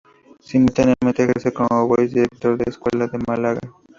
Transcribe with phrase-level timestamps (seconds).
[0.39, 3.59] Simultáneamente ejerce como Vice Director de la Escuela de Málaga.